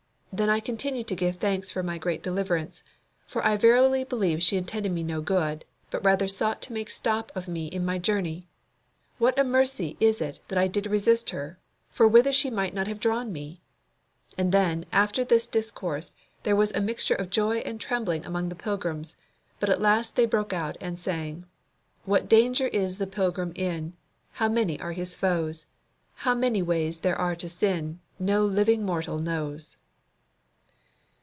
Then 0.33 0.49
I 0.49 0.61
continued 0.61 1.07
to 1.07 1.15
give 1.15 1.35
thanks 1.35 1.69
for 1.69 1.83
my 1.83 1.97
great 1.97 2.23
deliverance; 2.23 2.83
for 3.27 3.45
I 3.45 3.57
verify 3.57 4.05
believe 4.05 4.41
she 4.41 4.55
intended 4.55 4.89
me 4.93 5.03
no 5.03 5.19
good, 5.19 5.65
but 5.89 6.05
rather 6.05 6.29
sought 6.29 6.61
to 6.63 6.73
make 6.73 6.89
stop 6.89 7.33
of 7.35 7.49
me 7.49 7.67
in 7.67 7.83
my 7.85 7.97
journey. 7.99 8.47
What 9.17 9.37
a 9.37 9.43
mercy 9.43 9.97
is 9.99 10.21
it 10.21 10.39
that 10.47 10.57
I 10.57 10.69
did 10.69 10.87
resist 10.87 11.31
her, 11.31 11.59
for 11.89 12.07
whither 12.07 12.29
might 12.49 12.71
she 12.71 12.73
not 12.73 12.87
have 12.87 13.01
drawn 13.01 13.33
me?" 13.33 13.59
And 14.37 14.53
then, 14.53 14.85
after 14.93 15.23
all 15.23 15.25
this 15.25 15.45
discourse, 15.45 16.13
there 16.43 16.55
was 16.55 16.71
a 16.71 16.79
mixture 16.79 17.13
of 17.15 17.29
joy 17.29 17.57
and 17.57 17.79
trembling 17.79 18.25
among 18.25 18.47
the 18.47 18.55
pilgrims, 18.55 19.17
but 19.59 19.69
at 19.69 19.81
last 19.81 20.15
they 20.15 20.25
broke 20.25 20.53
out 20.53 20.77
and 20.79 20.97
sang: 20.97 21.45
"What 22.05 22.29
danger 22.29 22.69
is 22.69 22.97
the 22.97 23.05
pilgrim 23.05 23.51
in, 23.53 23.97
How 24.31 24.47
many 24.47 24.79
are 24.79 24.93
his 24.93 25.13
foes, 25.13 25.65
How 26.15 26.33
many 26.35 26.61
ways 26.61 26.99
there 26.99 27.19
are 27.19 27.35
to 27.35 27.49
sin, 27.49 27.99
No 28.17 28.45
living 28.45 28.85
mortal 28.85 29.19
knows!" 29.19 29.75